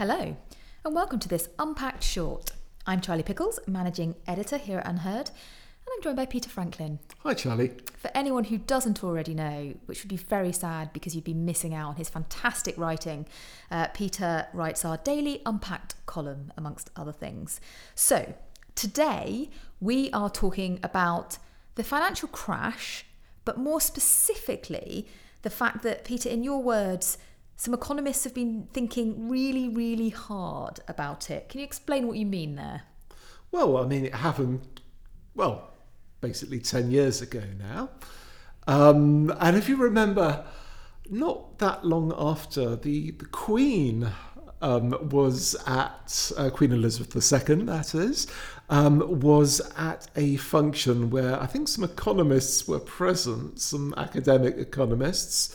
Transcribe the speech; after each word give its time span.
Hello, 0.00 0.34
and 0.82 0.94
welcome 0.94 1.18
to 1.18 1.28
this 1.28 1.50
Unpacked 1.58 2.02
Short. 2.02 2.52
I'm 2.86 3.02
Charlie 3.02 3.22
Pickles, 3.22 3.60
managing 3.66 4.14
editor 4.26 4.56
here 4.56 4.78
at 4.78 4.86
UnHerd, 4.86 5.28
and 5.28 5.88
I'm 5.92 6.02
joined 6.02 6.16
by 6.16 6.24
Peter 6.24 6.48
Franklin. 6.48 7.00
Hi, 7.18 7.34
Charlie. 7.34 7.72
For 7.98 8.10
anyone 8.14 8.44
who 8.44 8.56
doesn't 8.56 9.04
already 9.04 9.34
know, 9.34 9.74
which 9.84 10.02
would 10.02 10.08
be 10.08 10.16
very 10.16 10.52
sad 10.52 10.94
because 10.94 11.14
you'd 11.14 11.24
be 11.24 11.34
missing 11.34 11.74
out 11.74 11.90
on 11.90 11.96
his 11.96 12.08
fantastic 12.08 12.78
writing, 12.78 13.26
uh, 13.70 13.88
Peter 13.88 14.46
writes 14.54 14.86
our 14.86 14.96
daily 14.96 15.42
Unpacked 15.44 15.96
column, 16.06 16.50
amongst 16.56 16.88
other 16.96 17.12
things. 17.12 17.60
So, 17.94 18.32
today 18.74 19.50
we 19.80 20.10
are 20.12 20.30
talking 20.30 20.80
about 20.82 21.36
the 21.74 21.84
financial 21.84 22.30
crash, 22.30 23.04
but 23.44 23.58
more 23.58 23.82
specifically, 23.82 25.06
the 25.42 25.50
fact 25.50 25.82
that, 25.82 26.06
Peter, 26.06 26.30
in 26.30 26.42
your 26.42 26.62
words, 26.62 27.18
some 27.60 27.74
economists 27.74 28.24
have 28.24 28.32
been 28.32 28.66
thinking 28.72 29.28
really, 29.28 29.68
really 29.68 30.08
hard 30.08 30.80
about 30.88 31.28
it. 31.28 31.50
Can 31.50 31.60
you 31.60 31.66
explain 31.66 32.06
what 32.06 32.16
you 32.16 32.24
mean 32.24 32.54
there? 32.54 32.84
Well, 33.52 33.76
I 33.76 33.86
mean, 33.86 34.06
it 34.06 34.14
happened, 34.14 34.80
well, 35.34 35.70
basically 36.22 36.60
10 36.60 36.90
years 36.90 37.20
ago 37.20 37.42
now. 37.58 37.90
Um, 38.66 39.30
and 39.40 39.58
if 39.58 39.68
you 39.68 39.76
remember, 39.76 40.42
not 41.10 41.58
that 41.58 41.84
long 41.84 42.14
after, 42.16 42.76
the, 42.76 43.10
the 43.10 43.26
Queen 43.26 44.10
um, 44.62 45.10
was 45.10 45.54
at, 45.66 46.32
uh, 46.38 46.48
Queen 46.48 46.72
Elizabeth 46.72 47.14
II, 47.14 47.56
that 47.64 47.94
is, 47.94 48.26
um, 48.70 49.20
was 49.20 49.60
at 49.76 50.08
a 50.16 50.36
function 50.36 51.10
where 51.10 51.38
I 51.38 51.44
think 51.44 51.68
some 51.68 51.84
economists 51.84 52.66
were 52.66 52.80
present, 52.80 53.60
some 53.60 53.92
academic 53.98 54.56
economists 54.56 55.54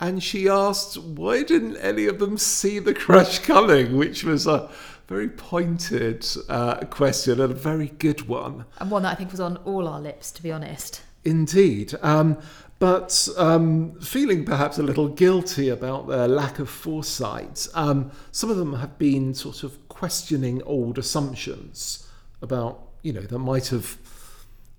and 0.00 0.22
she 0.22 0.48
asked, 0.48 0.98
why 0.98 1.42
didn't 1.42 1.76
any 1.76 2.06
of 2.06 2.18
them 2.18 2.36
see 2.36 2.78
the 2.78 2.94
crash 2.94 3.38
coming? 3.40 3.96
Which 3.96 4.24
was 4.24 4.46
a 4.46 4.70
very 5.06 5.28
pointed 5.28 6.26
uh, 6.48 6.76
question 6.86 7.40
and 7.40 7.52
a 7.52 7.54
very 7.54 7.88
good 7.88 8.26
one. 8.28 8.64
And 8.78 8.90
one 8.90 9.02
that 9.02 9.12
I 9.12 9.14
think 9.14 9.30
was 9.30 9.40
on 9.40 9.58
all 9.58 9.86
our 9.86 10.00
lips, 10.00 10.30
to 10.32 10.42
be 10.42 10.50
honest. 10.50 11.02
Indeed. 11.24 11.94
Um, 12.02 12.38
but 12.78 13.28
um, 13.36 13.98
feeling 14.00 14.44
perhaps 14.44 14.78
a 14.78 14.82
little 14.82 15.08
guilty 15.08 15.68
about 15.68 16.08
their 16.08 16.28
lack 16.28 16.58
of 16.58 16.68
foresight, 16.68 17.68
um, 17.74 18.10
some 18.32 18.50
of 18.50 18.56
them 18.56 18.74
have 18.74 18.98
been 18.98 19.32
sort 19.32 19.62
of 19.62 19.88
questioning 19.88 20.62
old 20.64 20.98
assumptions 20.98 22.06
about, 22.42 22.88
you 23.02 23.12
know, 23.12 23.22
that 23.22 23.38
might 23.38 23.68
have 23.68 23.96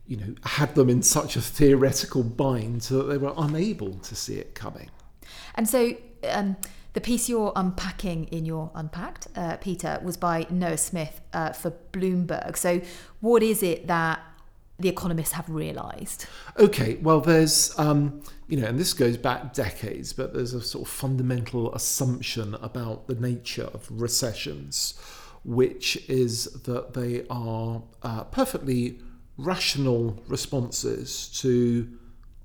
you 0.07 0.17
know, 0.17 0.35
had 0.43 0.75
them 0.75 0.89
in 0.89 1.01
such 1.01 1.35
a 1.35 1.41
theoretical 1.41 2.23
bind 2.23 2.83
so 2.83 2.97
that 2.99 3.03
they 3.05 3.17
were 3.17 3.33
unable 3.37 3.93
to 3.95 4.15
see 4.15 4.35
it 4.35 4.53
coming. 4.53 4.89
And 5.55 5.67
so 5.67 5.95
um, 6.29 6.57
the 6.93 7.01
piece 7.01 7.27
you're 7.27 7.51
unpacking 7.55 8.25
in 8.25 8.45
your 8.45 8.71
Unpacked, 8.73 9.27
uh, 9.35 9.57
Peter, 9.57 9.99
was 10.03 10.17
by 10.17 10.47
Noah 10.49 10.77
Smith 10.77 11.21
uh, 11.33 11.51
for 11.51 11.71
Bloomberg. 11.91 12.55
So 12.57 12.81
what 13.19 13.43
is 13.43 13.61
it 13.61 13.87
that 13.87 14.21
the 14.79 14.89
economists 14.89 15.33
have 15.33 15.49
realised? 15.49 16.25
Okay, 16.57 16.95
well, 17.01 17.21
there's, 17.21 17.77
um, 17.79 18.21
you 18.47 18.57
know, 18.57 18.67
and 18.67 18.79
this 18.79 18.93
goes 18.93 19.17
back 19.17 19.53
decades, 19.53 20.13
but 20.13 20.33
there's 20.33 20.53
a 20.53 20.61
sort 20.61 20.87
of 20.87 20.93
fundamental 20.93 21.73
assumption 21.73 22.55
about 22.55 23.07
the 23.07 23.15
nature 23.15 23.69
of 23.73 23.87
recessions, 23.89 24.93
which 25.43 25.97
is 26.09 26.45
that 26.63 26.93
they 26.93 27.25
are 27.29 27.83
uh, 28.03 28.23
perfectly 28.25 28.99
rational 29.37 30.21
responses 30.27 31.27
to 31.41 31.89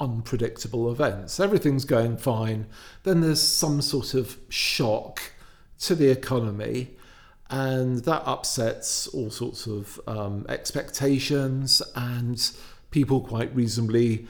unpredictable 0.01 0.91
events. 0.91 1.39
Everything's 1.39 1.85
going 1.85 2.17
fine. 2.17 2.67
Then 3.03 3.21
there's 3.21 3.43
some 3.43 3.83
sort 3.83 4.15
of 4.15 4.37
shock 4.49 5.21
to 5.81 5.95
the 5.95 6.09
economy, 6.09 6.97
and 7.51 7.99
that 8.05 8.23
upsets 8.25 9.07
all 9.09 9.31
sorts 9.31 9.67
of 9.67 10.01
um, 10.07 10.47
expectations, 10.49 11.83
and 11.95 12.51
people 12.91 13.21
quite 13.21 13.55
reasonably 13.55 14.27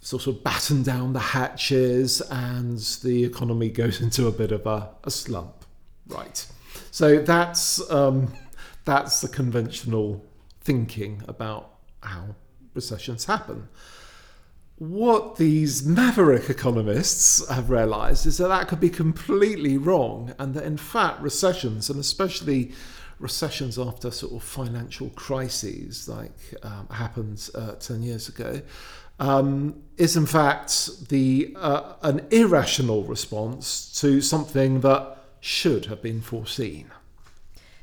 sort 0.00 0.26
of 0.28 0.42
batten 0.44 0.82
down 0.82 1.12
the 1.12 1.18
hatches, 1.18 2.20
and 2.30 2.78
the 3.02 3.24
economy 3.24 3.68
goes 3.82 4.00
into 4.00 4.26
a 4.26 4.32
bit 4.32 4.52
of 4.52 4.66
a, 4.66 4.90
a 5.04 5.10
slump. 5.10 5.64
Right. 6.06 6.46
So 6.90 7.20
that's 7.20 7.90
um, 7.90 8.32
that's 8.84 9.20
the 9.20 9.28
conventional 9.28 10.24
thinking 10.60 11.22
about 11.28 11.74
how 12.02 12.34
recessions 12.74 13.24
happen 13.24 13.68
what 14.78 15.36
these 15.36 15.84
maverick 15.84 16.48
economists 16.48 17.46
have 17.48 17.68
realized 17.68 18.26
is 18.26 18.38
that 18.38 18.48
that 18.48 18.68
could 18.68 18.78
be 18.78 18.90
completely 18.90 19.76
wrong, 19.76 20.32
and 20.38 20.54
that 20.54 20.64
in 20.64 20.76
fact, 20.76 21.20
recessions, 21.20 21.90
and 21.90 21.98
especially 21.98 22.72
recessions 23.18 23.76
after 23.78 24.10
sort 24.12 24.32
of 24.32 24.42
financial 24.42 25.10
crises 25.10 26.08
like 26.08 26.54
um, 26.62 26.86
happened 26.90 27.50
uh, 27.56 27.72
10 27.72 28.02
years 28.02 28.28
ago, 28.28 28.62
um, 29.18 29.82
is 29.96 30.16
in 30.16 30.26
fact 30.26 31.08
the 31.08 31.56
uh, 31.56 31.94
an 32.02 32.24
irrational 32.30 33.02
response 33.02 34.00
to 34.00 34.20
something 34.20 34.80
that 34.82 35.16
should 35.40 35.86
have 35.86 36.00
been 36.00 36.20
foreseen. 36.20 36.90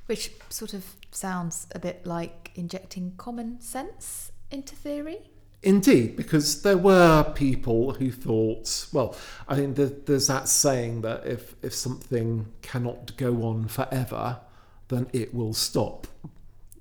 Which 0.05 0.31
sort 0.49 0.73
of 0.73 0.95
sounds 1.11 1.67
a 1.73 1.79
bit 1.79 2.05
like 2.05 2.51
injecting 2.55 3.13
common 3.17 3.59
sense 3.59 4.31
into 4.49 4.75
theory. 4.75 5.29
Indeed, 5.65 6.15
because 6.15 6.61
there 6.61 6.77
were 6.77 7.23
people 7.33 7.93
who 7.93 8.11
thought, 8.11 8.85
well, 8.93 9.15
I 9.47 9.55
mean, 9.55 9.73
there's 9.73 10.27
that 10.27 10.47
saying 10.47 11.01
that 11.01 11.25
if, 11.25 11.55
if 11.63 11.73
something 11.73 12.45
cannot 12.61 13.17
go 13.17 13.41
on 13.41 13.67
forever, 13.67 14.41
then 14.89 15.07
it 15.11 15.33
will 15.33 15.55
stop, 15.55 16.05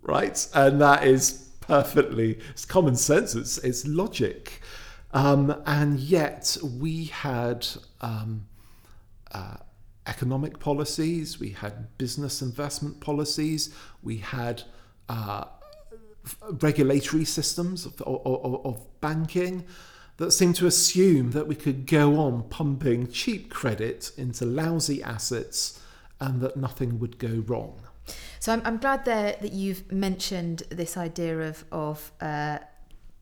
right? 0.03 0.47
And 0.53 0.83
that 0.83 1.07
is 1.07 1.49
perfectly, 1.63 2.39
it's 2.51 2.67
common 2.67 2.95
sense, 2.95 3.35
it's, 3.35 3.57
it's 3.57 3.87
logic. 3.87 4.61
Um, 5.15 5.63
and 5.65 5.99
yet 5.99 6.59
we 6.63 7.05
had 7.07 7.67
um, 8.03 8.47
uh, 9.33 9.57
economic 10.07 10.59
policies, 10.59 11.41
we 11.41 11.51
had 11.51 11.97
business 11.97 12.43
investment 12.43 13.01
policies, 13.01 13.75
we 14.03 14.19
had 14.19 14.65
uh, 15.09 15.45
regulatory 16.61 17.25
systems 17.25 17.87
of, 17.87 18.01
of, 18.03 18.65
of 18.65 19.01
banking 19.01 19.65
that 20.17 20.31
seem 20.31 20.53
to 20.55 20.67
assume 20.67 21.33
that 21.33 21.47
we 21.47 21.55
could 21.55 21.87
go 21.87 22.19
on 22.19 22.45
pumping 22.45 23.11
cheap 23.11 23.51
credit 23.51 24.13
into 24.17 24.45
lousy 24.45 25.03
assets 25.03 25.81
and 26.21 26.41
that 26.41 26.57
nothing 26.57 26.99
would 27.01 27.19
go 27.19 27.43
wrong. 27.47 27.81
So 28.39 28.53
I'm, 28.53 28.63
I'm 28.65 28.77
glad 28.79 29.05
there 29.05 29.37
that 29.41 29.53
you've 29.53 29.91
mentioned 29.91 30.65
this 30.69 30.97
idea 30.97 31.41
of 31.41 31.65
of 31.73 32.13
uh, 32.21 32.59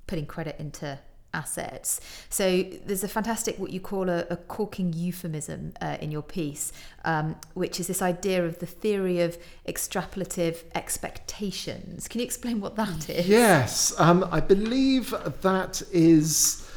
putting 0.07 0.27
credit 0.27 0.57
into 0.59 0.99
assets. 1.35 2.01
So 2.29 2.63
there's 2.87 3.05
a 3.05 3.09
fantastic 3.09 3.59
what 3.59 3.71
you 3.71 3.81
call 3.81 4.09
a, 4.09 4.27
a 4.31 4.37
corking 4.37 4.93
euphemism 4.93 5.73
uh, 5.81 5.97
in 6.01 6.11
your 6.11 6.23
piece, 6.23 6.73
um, 7.05 7.37
which 7.55 7.81
is 7.81 7.87
this 7.87 8.03
idea 8.03 8.45
of 8.45 8.59
the 8.59 8.67
theory 8.67 9.21
of 9.21 9.39
extrapolative 9.67 10.65
expectations. 10.75 12.09
Can 12.09 12.21
you 12.21 12.25
explain 12.25 12.61
what 12.61 12.77
that 12.77 13.09
is? 13.09 13.29
Yes, 13.29 13.95
um, 13.99 14.27
I 14.31 14.41
believe 14.41 15.15
that 15.43 15.83
is 15.93 16.69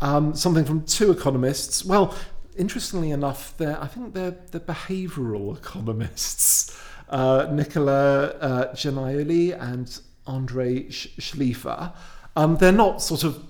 um, 0.00 0.34
something 0.34 0.64
from 0.64 0.84
two 0.84 1.10
economists. 1.10 1.84
Well, 1.84 2.14
interestingly 2.56 3.10
enough, 3.10 3.54
they're, 3.56 3.80
I 3.80 3.86
think 3.86 4.14
they're 4.14 4.36
the 4.50 4.60
behavioural 4.60 5.56
economists. 5.56 6.78
Uh, 7.08 7.46
Nicola 7.52 8.28
uh, 8.40 8.74
and 8.74 10.00
Andrei 10.26 10.84
Shleifer. 10.84 11.92
Um, 12.36 12.56
they're 12.56 12.72
not 12.72 13.02
sort 13.02 13.24
of 13.24 13.44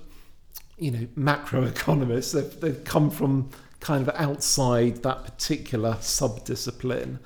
you 0.77 0.91
know 0.91 1.07
macroeconomists. 1.17 2.33
They've 2.33 2.59
they've 2.59 2.83
come 2.83 3.09
from 3.09 3.49
kind 3.79 4.07
of 4.07 4.15
outside 4.15 5.03
that 5.03 5.23
particular 5.23 5.95
subdiscipline, 5.95 7.19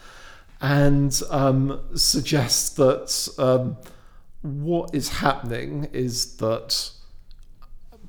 and 0.62 1.22
um, 1.30 1.82
suggest 1.96 2.78
that 2.78 3.30
um, 3.38 3.78
what 4.42 4.94
is 4.94 5.10
happening 5.10 5.90
is 5.94 6.38
that 6.38 6.92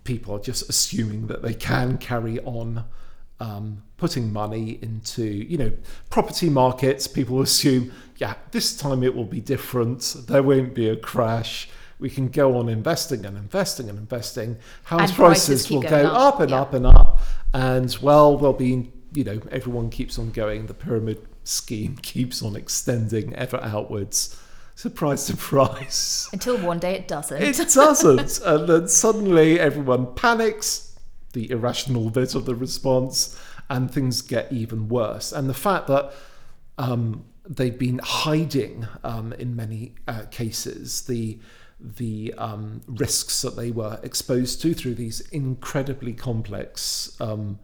people 0.05 0.35
are 0.35 0.41
just 0.41 0.69
assuming 0.69 1.27
that 1.27 1.43
they 1.43 1.55
can 1.55 1.99
carry 1.99 2.41
on 2.41 2.85
um, 3.41 3.83
putting 3.99 4.33
money 4.33 4.79
into, 4.83 5.23
you 5.25 5.59
know, 5.59 5.73
property 6.11 6.49
markets. 6.49 7.07
People 7.07 7.41
assume, 7.43 7.93
yeah, 8.17 8.35
this 8.51 8.77
time 8.77 9.03
it 9.03 9.15
will 9.15 9.25
be 9.25 9.41
different. 9.41 10.17
There 10.27 10.43
won't 10.43 10.75
be 10.75 10.89
a 10.89 10.97
crash 10.97 11.69
we 11.99 12.09
can 12.09 12.29
go 12.29 12.57
on 12.59 12.69
investing 12.69 13.25
and 13.27 13.37
investing 13.37 13.89
and 13.89 13.99
investing. 13.99 14.59
House 14.85 15.11
and 15.11 15.13
prices, 15.13 15.67
prices 15.67 15.71
will 15.71 15.83
go 15.83 16.07
up, 16.07 16.35
up 16.35 16.41
and 16.41 16.51
yeah. 16.51 16.61
up 16.61 16.75
and 16.75 16.87
up. 16.87 17.21
And 17.53 17.97
well, 18.01 18.37
there'll 18.37 18.53
be, 18.53 18.93
you 19.13 19.25
know, 19.25 19.41
everyone 19.51 19.91
keeps 19.91 20.19
on 20.19 20.31
going. 20.31 20.67
The 20.67 20.75
pyramid 20.75 21.27
scheme 21.45 21.97
keeps 22.03 22.43
on 22.43 22.57
extending 22.57 23.35
ever 23.35 23.59
outwards. 23.63 24.41
Surprise, 24.75 25.25
surprise. 25.27 26.29
Until 26.33 26.59
one 26.59 26.79
day 26.79 26.95
it 26.95 27.09
doesn't. 27.09 27.43
It 27.43 27.57
doesn't. 27.75 28.41
and 28.41 28.69
then 28.69 28.89
suddenly 28.89 29.59
everyone 29.59 30.15
panics, 30.15 30.97
the 31.33 31.51
irrational 31.51 32.11
bit 32.11 32.35
of 32.35 32.45
the 32.45 32.55
response, 32.55 33.39
and 33.69 33.91
things 33.91 34.23
get 34.23 34.53
even 34.53 34.89
worse. 34.89 35.33
And 35.33 35.49
the 35.49 35.55
fact 35.55 35.89
that 35.89 36.13
um, 36.79 37.25
they've 37.45 37.79
been 37.79 38.01
hiding 38.03 38.87
um, 39.03 39.33
in 39.33 39.57
many 39.57 39.95
uh, 40.07 40.23
cases 40.31 41.03
the 41.03 41.39
the 41.81 42.35
um, 42.39 42.81
risks 42.87 43.43
that 43.43 43.57
they 43.57 43.71
were 43.71 44.01
exposed 44.03 44.61
to 44.63 44.75
through 44.75 44.95
these 44.95 45.21
incredibly 45.31 46.13
complex 46.13 47.17
um, 47.21 47.59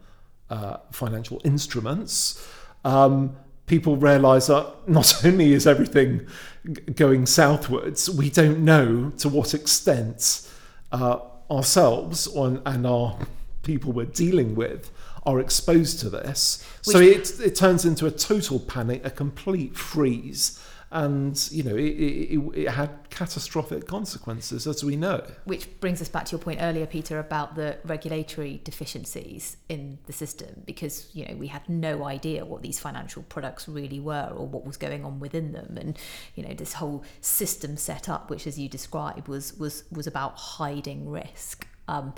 uh, 0.49 0.77
financial 0.91 1.41
instruments. 1.43 2.47
Um, 2.83 3.35
people 3.65 3.97
realise 3.97 4.47
that 4.47 4.73
not 4.87 5.25
only 5.25 5.53
is 5.53 5.67
everything 5.67 6.27
g- 6.65 6.81
going 6.93 7.25
southwards, 7.25 8.09
we 8.09 8.29
don't 8.29 8.59
know 8.59 9.11
to 9.17 9.27
what 9.27 9.53
extent 9.53 10.49
uh, 10.91 11.19
ourselves 11.51 12.27
on, 12.35 12.61
and 12.65 12.87
our 12.87 13.17
people 13.63 13.91
we're 13.91 14.05
dealing 14.05 14.55
with 14.55 14.91
are 15.25 15.39
exposed 15.39 15.99
to 15.99 16.09
this. 16.09 16.63
so 16.81 16.99
it, 16.99 17.39
it 17.39 17.55
turns 17.55 17.83
into 17.83 18.05
a 18.05 18.11
total 18.11 18.59
panic, 18.59 19.03
a 19.03 19.09
complete 19.09 19.75
freeze 19.75 20.61
and 20.91 21.49
you 21.51 21.63
know 21.63 21.75
it, 21.75 21.81
it, 21.81 22.39
it, 22.53 22.69
had 22.69 23.09
catastrophic 23.09 23.87
consequences 23.87 24.67
as 24.67 24.83
we 24.83 24.95
know. 24.95 25.23
Which 25.45 25.79
brings 25.79 26.01
us 26.01 26.09
back 26.09 26.25
to 26.25 26.31
your 26.33 26.39
point 26.39 26.59
earlier 26.61 26.85
peter 26.85 27.19
about 27.19 27.55
the 27.55 27.77
regulatory 27.85 28.61
deficiencies 28.63 29.57
in 29.67 29.97
the 30.05 30.13
system 30.13 30.63
because 30.65 31.09
you 31.13 31.25
know 31.27 31.35
we 31.35 31.47
had 31.47 31.67
no 31.67 32.05
idea 32.05 32.45
what 32.45 32.61
these 32.61 32.79
financial 32.79 33.23
products 33.23 33.67
really 33.67 33.99
were 33.99 34.31
or 34.35 34.47
what 34.47 34.65
was 34.65 34.77
going 34.77 35.03
on 35.03 35.19
within 35.19 35.51
them. 35.51 35.77
And 35.79 35.97
you 36.35 36.43
know 36.43 36.53
this 36.53 36.73
whole 36.73 37.03
system 37.21 37.77
set 37.77 38.07
up 38.07 38.29
which 38.29 38.45
as 38.47 38.59
you 38.59 38.69
described 38.69 39.27
was 39.27 39.53
was 39.55 39.83
was 39.91 40.07
about 40.07 40.37
hiding 40.37 41.09
risk. 41.09 41.67
Um, 41.87 42.13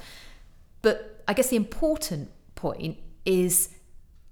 but 0.81 1.23
i 1.27 1.33
guess 1.33 1.49
the 1.49 1.55
important 1.55 2.29
point 2.55 2.97
is 3.25 3.69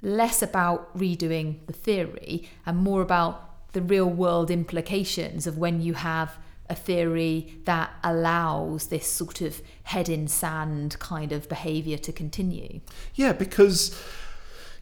less 0.02 0.42
about 0.42 0.96
redoing 0.98 1.66
the 1.68 1.74
theory 1.74 2.48
and 2.66 2.78
more 2.78 3.02
about 3.02 3.55
the 3.76 3.82
real 3.82 4.10
world 4.10 4.50
implications 4.50 5.46
of 5.46 5.58
when 5.58 5.82
you 5.82 5.94
have 5.94 6.38
a 6.70 6.74
theory 6.74 7.60
that 7.66 7.92
allows 8.04 8.88
this 8.88 9.06
sort 9.06 9.42
of 9.42 9.62
head 9.84 10.08
in 10.08 10.28
sand 10.30 10.98
kind 10.98 11.34
of 11.34 11.48
behavior 11.50 11.98
to 11.98 12.12
continue. 12.14 12.80
Yeah, 13.16 13.34
because 13.34 14.02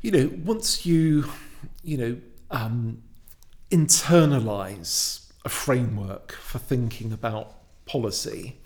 you 0.01 0.11
know, 0.11 0.31
once 0.45 0.85
you 0.85 1.25
you 1.83 1.97
know 1.97 2.17
um, 2.51 3.01
internalize 3.71 5.31
a 5.43 5.49
framework 5.49 6.33
for 6.33 6.59
thinking 6.59 7.11
about 7.11 7.55
policy, 7.85 8.57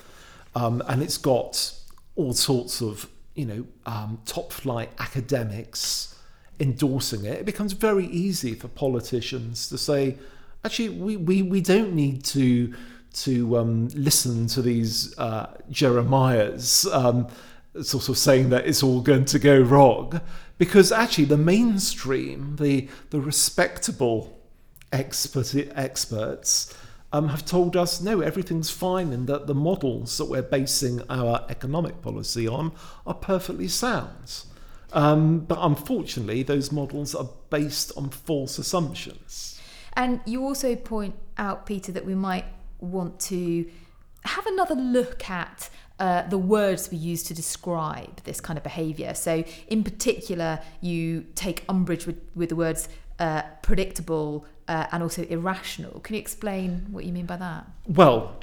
um, 0.54 0.82
and 0.86 1.02
it's 1.02 1.16
got 1.16 1.72
all 2.16 2.34
sorts 2.34 2.82
of 2.82 3.08
you 3.34 3.46
know 3.46 3.66
um, 3.86 4.20
top 4.26 4.52
flight 4.52 4.90
academics 4.98 6.17
endorsing 6.60 7.24
it, 7.24 7.40
it 7.40 7.46
becomes 7.46 7.72
very 7.72 8.06
easy 8.06 8.54
for 8.54 8.68
politicians 8.68 9.68
to 9.68 9.78
say, 9.78 10.16
actually, 10.64 10.88
we, 10.88 11.16
we, 11.16 11.42
we 11.42 11.60
don't 11.60 11.94
need 11.94 12.24
to 12.24 12.74
to 13.14 13.56
um, 13.56 13.88
listen 13.94 14.46
to 14.46 14.62
these 14.62 15.18
uh, 15.18 15.46
Jeremiahs 15.70 16.92
um, 16.92 17.26
sort 17.82 18.08
of 18.08 18.18
saying 18.18 18.50
that 18.50 18.66
it's 18.66 18.82
all 18.82 19.00
going 19.00 19.24
to 19.24 19.38
go 19.38 19.60
wrong, 19.60 20.20
because 20.58 20.92
actually 20.92 21.24
the 21.24 21.38
mainstream, 21.38 22.56
the 22.56 22.88
the 23.10 23.20
respectable 23.20 24.38
expert 24.92 25.54
experts. 25.74 26.74
Um, 27.10 27.30
have 27.30 27.46
told 27.46 27.74
us 27.74 28.02
no, 28.02 28.20
everything's 28.20 28.68
fine, 28.68 29.14
and 29.14 29.26
that 29.28 29.46
the 29.46 29.54
models 29.54 30.18
that 30.18 30.26
we're 30.26 30.42
basing 30.42 31.00
our 31.08 31.42
economic 31.48 32.02
policy 32.02 32.46
on 32.46 32.72
are 33.06 33.14
perfectly 33.14 33.66
sound. 33.66 34.42
Um, 34.92 35.40
but 35.40 35.58
unfortunately, 35.60 36.42
those 36.42 36.72
models 36.72 37.14
are 37.14 37.28
based 37.50 37.92
on 37.96 38.10
false 38.10 38.58
assumptions. 38.58 39.60
And 39.94 40.20
you 40.24 40.44
also 40.44 40.76
point 40.76 41.14
out, 41.36 41.66
Peter, 41.66 41.92
that 41.92 42.06
we 42.06 42.14
might 42.14 42.44
want 42.80 43.18
to 43.20 43.68
have 44.24 44.46
another 44.46 44.74
look 44.74 45.28
at 45.28 45.70
uh, 45.98 46.22
the 46.28 46.38
words 46.38 46.90
we 46.90 46.96
use 46.96 47.22
to 47.24 47.34
describe 47.34 48.22
this 48.22 48.40
kind 48.40 48.56
of 48.56 48.62
behaviour. 48.62 49.14
So, 49.14 49.44
in 49.66 49.82
particular, 49.82 50.60
you 50.80 51.26
take 51.34 51.64
umbrage 51.68 52.06
with, 52.06 52.20
with 52.34 52.50
the 52.50 52.56
words 52.56 52.88
uh, 53.18 53.42
predictable 53.62 54.46
uh, 54.68 54.86
and 54.92 55.02
also 55.02 55.24
irrational. 55.24 55.98
Can 56.00 56.14
you 56.14 56.20
explain 56.20 56.86
what 56.92 57.04
you 57.04 57.12
mean 57.12 57.26
by 57.26 57.36
that? 57.36 57.66
Well, 57.86 58.36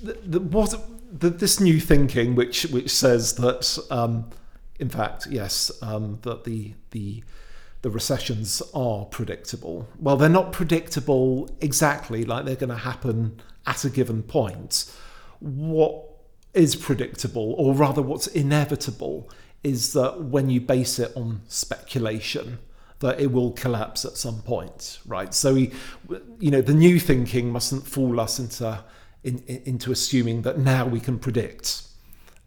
the, 0.00 0.12
the, 0.24 0.40
what, 0.40 0.74
the, 1.12 1.30
this 1.30 1.58
new 1.58 1.80
thinking, 1.80 2.36
which 2.36 2.66
which 2.66 2.90
says 2.90 3.34
that 3.36 3.78
um, 3.90 4.30
in 4.80 4.88
fact, 4.88 5.26
yes, 5.30 5.70
um, 5.82 6.18
that 6.22 6.44
the 6.44 6.72
the 6.90 7.22
the 7.82 7.90
recessions 7.90 8.62
are 8.74 9.04
predictable. 9.04 9.88
Well, 9.98 10.16
they're 10.16 10.28
not 10.28 10.52
predictable 10.52 11.48
exactly 11.60 12.24
like 12.24 12.44
they're 12.44 12.56
going 12.56 12.68
to 12.70 12.76
happen 12.76 13.40
at 13.66 13.84
a 13.84 13.90
given 13.90 14.22
point. 14.22 14.92
What 15.38 16.04
is 16.52 16.76
predictable, 16.76 17.54
or 17.56 17.74
rather, 17.74 18.02
what's 18.02 18.26
inevitable, 18.26 19.30
is 19.62 19.92
that 19.94 20.20
when 20.24 20.50
you 20.50 20.60
base 20.60 20.98
it 20.98 21.12
on 21.16 21.42
speculation, 21.48 22.58
that 22.98 23.18
it 23.18 23.32
will 23.32 23.52
collapse 23.52 24.04
at 24.04 24.16
some 24.18 24.42
point, 24.42 24.98
right? 25.06 25.32
So, 25.32 25.54
we, 25.54 25.72
you 26.38 26.50
know, 26.50 26.60
the 26.60 26.74
new 26.74 26.98
thinking 27.00 27.50
mustn't 27.50 27.86
fool 27.86 28.20
us 28.20 28.38
into 28.38 28.84
in, 29.24 29.42
into 29.46 29.92
assuming 29.92 30.42
that 30.42 30.58
now 30.58 30.86
we 30.86 31.00
can 31.00 31.18
predict 31.18 31.82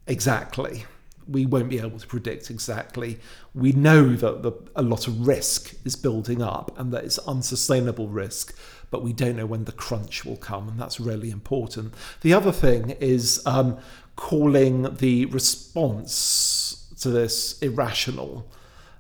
exactly 0.08 0.86
we 1.28 1.46
won't 1.46 1.70
be 1.70 1.80
able 1.80 2.00
to 2.00 2.08
predict 2.08 2.50
exactly. 2.50 3.20
We 3.54 3.72
know 3.72 4.16
that 4.16 4.44
the, 4.44 4.54
a 4.76 4.82
lot 4.82 5.08
of 5.08 5.28
risk 5.28 5.74
is 5.86 5.96
building 5.96 6.42
up 6.42 6.78
and 6.78 6.92
that 6.94 7.04
it's 7.04 7.20
unsustainable 7.20 8.08
risk, 8.08 8.58
but 8.92 9.04
we 9.04 9.14
don't 9.14 9.36
know 9.38 9.46
when 9.46 9.66
the 9.66 9.72
crunch 9.72 10.26
will 10.26 10.38
come, 10.38 10.70
and 10.70 10.80
that's 10.80 11.00
really 11.00 11.32
important. 11.32 11.94
The 12.22 12.34
other 12.34 12.52
thing 12.52 12.92
is 13.00 13.42
um, 13.46 13.78
calling 14.16 14.96
the 14.98 15.26
response 15.26 16.94
to 17.00 17.10
this 17.10 17.60
irrational. 17.60 18.50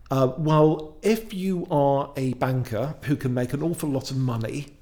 Uh, 0.09 0.33
well, 0.37 0.97
if 1.01 1.33
you 1.33 1.67
are 1.71 2.11
a 2.17 2.33
banker 2.33 2.95
who 3.03 3.15
can 3.15 3.33
make 3.33 3.53
an 3.53 3.63
awful 3.63 3.89
lot 3.89 4.11
of 4.11 4.17
money 4.17 4.77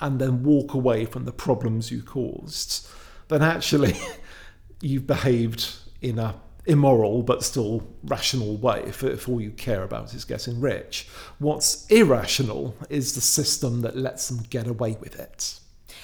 and 0.00 0.18
then 0.18 0.42
walk 0.42 0.74
away 0.74 1.04
from 1.04 1.24
the 1.24 1.32
problems 1.32 1.90
you 1.90 2.02
caused, 2.02 2.88
then 3.28 3.42
actually 3.42 3.96
you've 4.80 5.06
behaved 5.06 5.74
in 6.00 6.18
a 6.18 6.34
immoral 6.70 7.24
but 7.24 7.42
still 7.42 7.82
rational 8.04 8.56
way 8.56 8.80
if, 8.86 9.02
if 9.02 9.28
all 9.28 9.40
you 9.40 9.50
care 9.50 9.82
about 9.82 10.14
is 10.14 10.24
getting 10.24 10.60
rich. 10.60 11.08
What's 11.40 11.84
irrational 11.88 12.76
is 12.88 13.14
the 13.16 13.20
system 13.20 13.82
that 13.82 13.96
lets 13.96 14.28
them 14.28 14.44
get 14.48 14.68
away 14.68 14.96
with 15.00 15.18
it. 15.18 15.58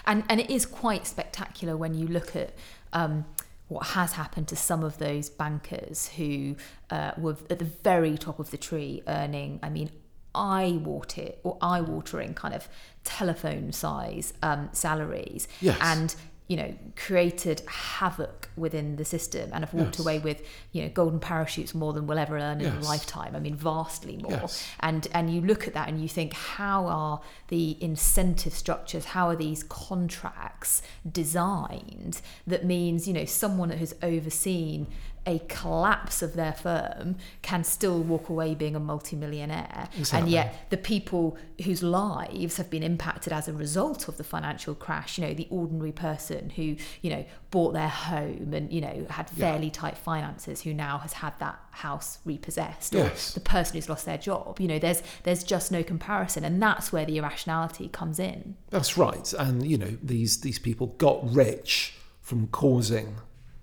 And, 0.06 0.24
and 0.28 0.40
it 0.40 0.50
is 0.50 0.66
quite 0.66 1.06
spectacular 1.06 1.76
when 1.76 1.94
you 1.94 2.08
look 2.08 2.34
at 2.34 2.52
um, 2.92 3.24
what 3.68 3.86
has 3.88 4.12
happened 4.12 4.48
to 4.48 4.56
some 4.56 4.82
of 4.82 4.98
those 4.98 5.30
bankers 5.30 6.08
who 6.16 6.56
uh, 6.90 7.12
were 7.16 7.36
at 7.48 7.60
the 7.60 7.64
very 7.64 8.18
top 8.18 8.40
of 8.40 8.50
the 8.50 8.58
tree 8.58 9.02
earning, 9.06 9.60
I 9.62 9.70
mean, 9.70 9.90
eye 10.34 10.80
water 10.82 11.30
or 11.44 11.58
eye 11.60 11.80
watering 11.80 12.34
kind 12.34 12.54
of 12.54 12.68
telephone 13.04 13.72
size 13.72 14.34
um, 14.42 14.68
salaries. 14.72 15.46
Yes. 15.60 15.78
And 15.80 16.14
you 16.48 16.56
know, 16.56 16.74
created 16.94 17.60
havoc 17.66 18.48
within 18.56 18.96
the 18.96 19.04
system 19.04 19.50
and 19.52 19.64
have 19.64 19.74
walked 19.74 19.96
yes. 19.96 20.00
away 20.00 20.18
with, 20.20 20.46
you 20.70 20.82
know, 20.82 20.88
golden 20.88 21.18
parachutes 21.18 21.74
more 21.74 21.92
than 21.92 22.06
we'll 22.06 22.18
ever 22.18 22.38
earn 22.38 22.60
yes. 22.60 22.72
in 22.72 22.80
a 22.80 22.84
lifetime. 22.84 23.34
I 23.34 23.40
mean, 23.40 23.56
vastly 23.56 24.16
more. 24.18 24.30
Yes. 24.30 24.66
And 24.80 25.08
and 25.12 25.28
you 25.34 25.40
look 25.40 25.66
at 25.66 25.74
that 25.74 25.88
and 25.88 26.00
you 26.00 26.08
think, 26.08 26.34
how 26.34 26.86
are 26.86 27.20
the 27.48 27.76
incentive 27.82 28.54
structures, 28.54 29.06
how 29.06 29.28
are 29.28 29.36
these 29.36 29.64
contracts 29.64 30.82
designed 31.10 32.20
that 32.46 32.64
means, 32.64 33.08
you 33.08 33.14
know, 33.14 33.24
someone 33.24 33.70
that 33.70 33.78
has 33.78 33.94
overseen 34.02 34.86
a 35.26 35.40
collapse 35.48 36.22
of 36.22 36.34
their 36.34 36.52
firm 36.52 37.16
can 37.42 37.64
still 37.64 38.00
walk 38.00 38.28
away 38.28 38.54
being 38.54 38.76
a 38.76 38.80
multimillionaire. 38.80 39.88
Exactly. 39.98 40.18
And 40.20 40.30
yet 40.30 40.70
the 40.70 40.76
people 40.76 41.36
whose 41.64 41.82
lives 41.82 42.56
have 42.58 42.70
been 42.70 42.82
impacted 42.82 43.32
as 43.32 43.48
a 43.48 43.52
result 43.52 44.08
of 44.08 44.18
the 44.18 44.24
financial 44.24 44.74
crash, 44.74 45.18
you 45.18 45.26
know, 45.26 45.34
the 45.34 45.48
ordinary 45.50 45.92
person 45.92 46.50
who, 46.50 46.76
you 47.02 47.10
know, 47.10 47.24
bought 47.50 47.72
their 47.72 47.88
home 47.88 48.52
and, 48.54 48.72
you 48.72 48.80
know, 48.80 49.06
had 49.10 49.28
fairly 49.30 49.66
yeah. 49.66 49.72
tight 49.72 49.98
finances 49.98 50.62
who 50.62 50.72
now 50.72 50.98
has 50.98 51.14
had 51.14 51.36
that 51.40 51.58
house 51.72 52.18
repossessed 52.24 52.94
yes. 52.94 53.32
or 53.32 53.34
the 53.34 53.40
person 53.40 53.74
who's 53.74 53.88
lost 53.88 54.06
their 54.06 54.18
job. 54.18 54.60
You 54.60 54.68
know, 54.68 54.78
there's 54.78 55.02
there's 55.24 55.42
just 55.42 55.72
no 55.72 55.82
comparison. 55.82 56.44
And 56.44 56.62
that's 56.62 56.92
where 56.92 57.04
the 57.04 57.18
irrationality 57.18 57.88
comes 57.88 58.18
in. 58.18 58.56
That's 58.70 58.96
right. 58.96 59.32
And, 59.32 59.66
you 59.66 59.78
know, 59.78 59.96
these 60.02 60.40
these 60.40 60.58
people 60.58 60.88
got 60.98 61.34
rich 61.34 61.94
from 62.20 62.46
causing 62.48 63.16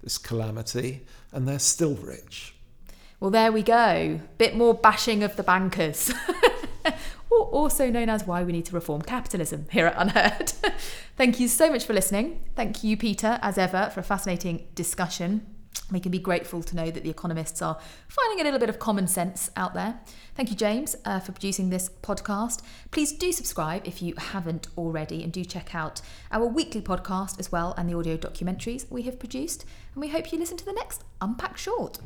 this 0.04 0.18
calamity, 0.18 1.06
and 1.32 1.48
they're 1.48 1.60
still 1.60 1.96
rich. 1.96 2.56
Well, 3.20 3.32
there 3.32 3.52
we 3.52 3.64
go. 3.64 4.20
Bit 4.38 4.56
more 4.56 4.74
bashing 4.74 5.24
of 5.24 5.38
the 5.38 5.44
bankers. 5.44 6.12
also 7.54 7.90
known 7.90 8.10
as 8.10 8.26
Why 8.28 8.44
We 8.44 8.52
Need 8.52 8.66
to 8.66 8.76
Reform 8.76 9.02
Capitalism 9.02 9.68
here 9.72 9.88
at 9.88 9.96
UnHerd. 9.96 10.74
Thank 11.18 11.40
you 11.40 11.48
so 11.48 11.72
much 11.72 11.86
for 11.86 11.94
listening. 11.94 12.44
Thank 12.56 12.84
you, 12.84 12.98
Peter, 12.98 13.40
as 13.42 13.58
ever, 13.58 13.90
for 13.94 14.00
a 14.00 14.04
fascinating 14.04 14.68
discussion. 14.76 15.46
We 15.92 16.00
can 16.00 16.12
be 16.12 16.20
grateful 16.20 16.64
to 16.64 16.76
know 16.76 16.90
that 16.92 17.04
the 17.04 17.10
economists 17.10 17.62
are 17.62 17.78
finding 18.08 18.42
a 18.42 18.44
little 18.44 18.60
bit 18.60 18.70
of 18.70 18.80
common 18.80 19.08
sense 19.08 19.52
out 19.56 19.74
there. 19.74 20.00
Thank 20.36 20.50
you, 20.50 20.56
James, 20.56 20.96
uh, 21.06 21.20
for 21.20 21.32
producing 21.32 21.70
this 21.70 21.90
podcast. 22.02 22.62
Please 22.92 23.12
do 23.12 23.32
subscribe 23.32 23.88
if 23.88 24.02
you 24.02 24.16
haven't 24.18 24.68
already, 24.78 25.24
and 25.24 25.32
do 25.32 25.44
check 25.44 25.76
out 25.76 26.02
our 26.32 26.46
weekly 26.46 26.82
podcast 26.82 27.40
as 27.40 27.52
well 27.52 27.74
and 27.78 27.90
the 27.90 27.98
audio 27.98 28.18
documentaries 28.18 28.90
we 28.90 29.04
have 29.04 29.20
produced. 29.20 29.66
And 29.94 30.02
we 30.02 30.10
hope 30.10 30.32
you 30.32 30.40
listen 30.40 30.58
to 30.58 30.66
the 30.66 30.74
next 30.74 31.04
Unpack 31.22 31.58
Short. 31.58 32.00